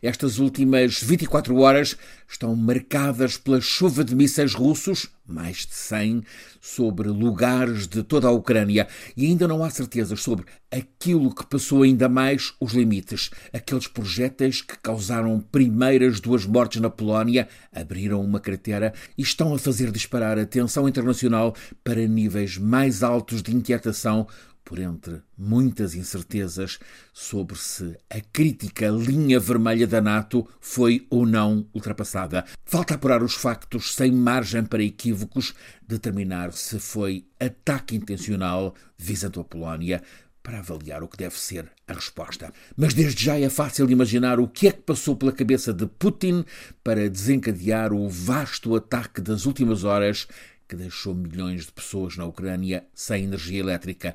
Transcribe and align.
Estas 0.00 0.38
últimas 0.38 1.02
24 1.02 1.56
horas 1.56 1.96
estão 2.28 2.54
marcadas 2.54 3.36
pela 3.36 3.60
chuva 3.60 4.04
de 4.04 4.14
mísseis 4.14 4.54
russos, 4.54 5.08
mais 5.26 5.66
de 5.66 5.74
100, 5.74 6.22
sobre 6.60 7.08
lugares 7.08 7.88
de 7.88 8.04
toda 8.04 8.28
a 8.28 8.30
Ucrânia 8.30 8.86
e 9.16 9.26
ainda 9.26 9.48
não 9.48 9.64
há 9.64 9.70
certezas 9.70 10.22
sobre 10.22 10.44
aquilo 10.70 11.34
que 11.34 11.44
passou 11.44 11.82
ainda 11.82 12.08
mais 12.08 12.54
os 12.60 12.74
limites. 12.74 13.28
Aqueles 13.52 13.88
projéteis 13.88 14.62
que 14.62 14.78
causaram 14.78 15.40
primeiras 15.40 16.20
duas 16.20 16.46
mortes 16.46 16.80
na 16.80 16.90
Polónia 16.90 17.48
abriram 17.72 18.20
uma 18.20 18.38
cratera 18.38 18.94
e 19.16 19.22
estão 19.22 19.52
a 19.52 19.58
fazer 19.58 19.90
disparar 19.90 20.38
a 20.38 20.46
tensão 20.46 20.88
internacional 20.88 21.56
para 21.82 22.06
níveis 22.06 22.56
mais 22.56 23.02
altos 23.02 23.42
de 23.42 23.52
inquietação 23.52 24.28
por 24.68 24.78
entre 24.78 25.22
muitas 25.34 25.94
incertezas 25.94 26.78
sobre 27.10 27.56
se 27.56 27.96
a 28.10 28.20
crítica 28.20 28.90
linha 28.90 29.40
vermelha 29.40 29.86
da 29.86 29.98
NATO 29.98 30.46
foi 30.60 31.06
ou 31.08 31.24
não 31.24 31.66
ultrapassada. 31.72 32.44
Falta 32.66 32.94
apurar 32.94 33.22
os 33.22 33.32
factos 33.32 33.94
sem 33.94 34.12
margem 34.12 34.66
para 34.66 34.82
equívocos, 34.82 35.54
determinar 35.86 36.52
se 36.52 36.78
foi 36.78 37.24
ataque 37.40 37.96
intencional 37.96 38.74
visando 38.98 39.40
a 39.40 39.44
Polónia, 39.44 40.02
para 40.42 40.58
avaliar 40.58 41.02
o 41.02 41.08
que 41.08 41.16
deve 41.16 41.38
ser 41.38 41.72
a 41.86 41.94
resposta. 41.94 42.52
Mas 42.76 42.92
desde 42.92 43.24
já 43.24 43.40
é 43.40 43.48
fácil 43.48 43.90
imaginar 43.90 44.38
o 44.38 44.46
que 44.46 44.68
é 44.68 44.72
que 44.72 44.82
passou 44.82 45.16
pela 45.16 45.32
cabeça 45.32 45.72
de 45.72 45.86
Putin 45.86 46.44
para 46.84 47.08
desencadear 47.08 47.90
o 47.94 48.06
vasto 48.06 48.76
ataque 48.76 49.22
das 49.22 49.46
últimas 49.46 49.84
horas 49.84 50.28
que 50.68 50.76
deixou 50.76 51.14
milhões 51.14 51.64
de 51.64 51.72
pessoas 51.72 52.18
na 52.18 52.26
Ucrânia 52.26 52.84
sem 52.94 53.24
energia 53.24 53.60
elétrica 53.60 54.14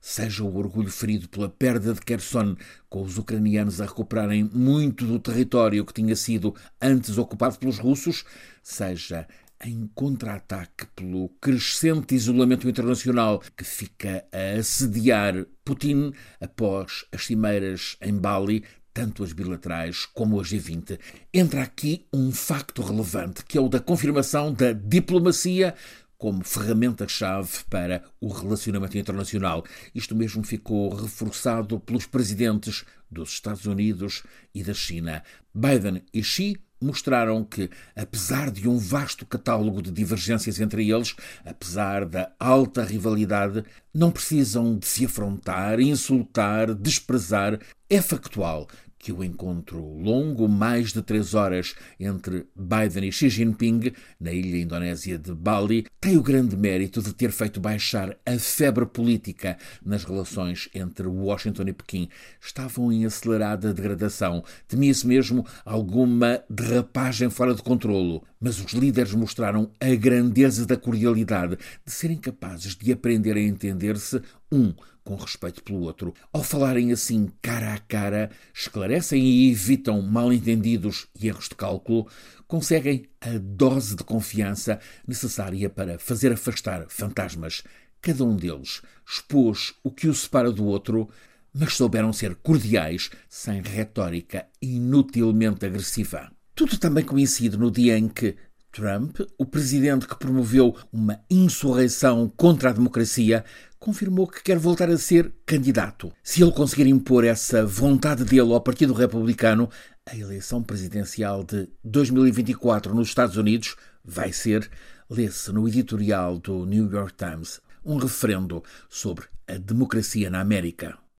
seja 0.00 0.44
o 0.44 0.56
orgulho 0.56 0.90
ferido 0.90 1.28
pela 1.28 1.48
perda 1.48 1.92
de 1.92 2.00
Kherson, 2.00 2.56
com 2.88 3.02
os 3.02 3.18
ucranianos 3.18 3.80
a 3.80 3.86
recuperarem 3.86 4.48
muito 4.52 5.06
do 5.06 5.18
território 5.18 5.84
que 5.84 5.92
tinha 5.92 6.16
sido 6.16 6.54
antes 6.80 7.18
ocupado 7.18 7.58
pelos 7.58 7.78
russos, 7.78 8.24
seja 8.62 9.26
em 9.64 9.90
contra-ataque 9.94 10.86
pelo 10.94 11.28
crescente 11.40 12.14
isolamento 12.14 12.68
internacional 12.68 13.42
que 13.56 13.64
fica 13.64 14.24
a 14.32 14.58
assediar 14.58 15.46
Putin 15.64 16.12
após 16.40 17.04
as 17.12 17.26
cimeiras 17.26 17.96
em 18.00 18.14
Bali, 18.14 18.64
tanto 18.94 19.22
as 19.22 19.32
bilaterais 19.32 20.06
como 20.06 20.40
as 20.40 20.48
G20. 20.48 20.98
Entra 21.32 21.62
aqui 21.62 22.06
um 22.12 22.32
facto 22.32 22.82
relevante, 22.82 23.44
que 23.44 23.58
é 23.58 23.60
o 23.60 23.68
da 23.68 23.80
confirmação 23.80 24.52
da 24.52 24.72
diplomacia 24.72 25.74
como 26.18 26.44
ferramenta-chave 26.44 27.64
para 27.70 28.02
o 28.20 28.28
relacionamento 28.28 28.98
internacional. 28.98 29.64
Isto 29.94 30.16
mesmo 30.16 30.42
ficou 30.42 30.92
reforçado 30.92 31.78
pelos 31.78 32.06
presidentes 32.06 32.84
dos 33.08 33.30
Estados 33.30 33.64
Unidos 33.64 34.24
e 34.52 34.64
da 34.64 34.74
China. 34.74 35.22
Biden 35.54 36.02
e 36.12 36.22
Xi 36.22 36.60
mostraram 36.80 37.44
que, 37.44 37.70
apesar 37.94 38.50
de 38.50 38.68
um 38.68 38.78
vasto 38.78 39.26
catálogo 39.26 39.82
de 39.82 39.90
divergências 39.90 40.60
entre 40.60 40.90
eles, 40.90 41.14
apesar 41.44 42.04
da 42.04 42.32
alta 42.38 42.84
rivalidade, 42.84 43.64
não 43.92 44.10
precisam 44.10 44.76
de 44.76 44.86
se 44.86 45.04
afrontar, 45.04 45.80
insultar, 45.80 46.74
desprezar. 46.74 47.58
É 47.90 48.00
factual 48.02 48.68
que 48.98 49.12
o 49.12 49.22
encontro 49.22 49.78
longo, 49.78 50.48
mais 50.48 50.92
de 50.92 51.02
três 51.02 51.34
horas, 51.34 51.74
entre 51.98 52.46
Biden 52.54 53.08
e 53.08 53.12
Xi 53.12 53.28
Jinping, 53.28 53.92
na 54.20 54.32
ilha 54.32 54.58
indonésia 54.58 55.18
de 55.18 55.32
Bali, 55.32 55.86
tem 56.00 56.16
o 56.16 56.22
grande 56.22 56.56
mérito 56.56 57.00
de 57.00 57.12
ter 57.12 57.30
feito 57.30 57.60
baixar 57.60 58.16
a 58.26 58.38
febre 58.38 58.86
política 58.86 59.56
nas 59.84 60.04
relações 60.04 60.68
entre 60.74 61.06
Washington 61.06 61.64
e 61.68 61.72
Pequim. 61.72 62.08
Estavam 62.40 62.92
em 62.92 63.04
acelerada 63.04 63.72
degradação. 63.72 64.42
Temia-se 64.66 65.06
mesmo 65.06 65.46
alguma 65.64 66.42
derrapagem 66.48 67.30
fora 67.30 67.54
de 67.54 67.62
controlo. 67.62 68.22
Mas 68.40 68.60
os 68.64 68.72
líderes 68.72 69.12
mostraram 69.14 69.70
a 69.80 69.94
grandeza 69.96 70.64
da 70.64 70.76
cordialidade, 70.76 71.56
de 71.84 71.92
serem 71.92 72.16
capazes 72.16 72.76
de 72.76 72.92
aprender 72.92 73.36
a 73.36 73.40
entender-se, 73.40 74.22
um 74.50 74.74
com 75.08 75.16
respeito 75.16 75.62
pelo 75.62 75.80
outro. 75.80 76.12
Ao 76.30 76.42
falarem 76.42 76.92
assim 76.92 77.30
cara 77.40 77.72
a 77.72 77.78
cara, 77.78 78.30
esclarecem 78.52 79.24
e 79.24 79.50
evitam 79.50 80.02
mal-entendidos 80.02 81.06
e 81.18 81.28
erros 81.28 81.48
de 81.48 81.54
cálculo, 81.54 82.06
conseguem 82.46 83.06
a 83.20 83.38
dose 83.38 83.96
de 83.96 84.04
confiança 84.04 84.78
necessária 85.06 85.70
para 85.70 85.98
fazer 85.98 86.30
afastar 86.30 86.84
fantasmas. 86.88 87.62
Cada 88.02 88.22
um 88.22 88.36
deles 88.36 88.82
expôs 89.06 89.74
o 89.82 89.90
que 89.90 90.08
o 90.08 90.14
separa 90.14 90.52
do 90.52 90.66
outro, 90.66 91.08
mas 91.54 91.74
souberam 91.74 92.12
ser 92.12 92.34
cordiais, 92.36 93.10
sem 93.30 93.62
retórica 93.62 94.46
inutilmente 94.60 95.64
agressiva. 95.64 96.30
Tudo 96.54 96.76
também 96.76 97.04
coincide 97.04 97.56
no 97.56 97.70
dia 97.70 97.96
em 97.96 98.08
que 98.08 98.36
Trump, 98.70 99.18
o 99.38 99.46
presidente 99.46 100.06
que 100.06 100.16
promoveu 100.16 100.76
uma 100.92 101.20
insurreição 101.30 102.32
contra 102.36 102.70
a 102.70 102.72
democracia, 102.72 103.44
confirmou 103.78 104.26
que 104.26 104.42
quer 104.42 104.58
voltar 104.58 104.90
a 104.90 104.98
ser 104.98 105.32
candidato. 105.46 106.12
Se 106.22 106.42
ele 106.42 106.52
conseguir 106.52 106.86
impor 106.88 107.24
essa 107.24 107.64
vontade 107.64 108.24
dele 108.24 108.52
ao 108.52 108.60
Partido 108.60 108.92
Republicano, 108.92 109.70
a 110.04 110.16
eleição 110.16 110.62
presidencial 110.62 111.44
de 111.44 111.68
2024 111.84 112.94
nos 112.94 113.08
Estados 113.08 113.36
Unidos 113.36 113.76
vai 114.04 114.32
ser, 114.32 114.68
lê-se 115.08 115.52
no 115.52 115.68
editorial 115.68 116.38
do 116.38 116.64
New 116.64 116.90
York 116.90 117.14
Times, 117.14 117.60
um 117.84 117.96
referendo 117.96 118.62
sobre 118.88 119.26
a 119.46 119.56
democracia 119.56 120.28
na 120.30 120.40
América. 120.40 120.98